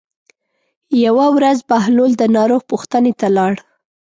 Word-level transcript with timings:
یوه 1.05 1.25
ورځ 1.35 1.57
بهلول 1.69 2.11
د 2.17 2.23
ناروغ 2.35 2.61
پوښتنې 2.71 3.11
ته 3.19 3.27
لاړ. 3.37 3.53